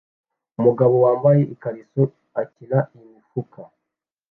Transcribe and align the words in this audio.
Umugabo 0.59 0.95
wambaye 1.05 1.41
ikariso 1.53 2.03
akina 2.41 2.79
imifuka 2.97 3.59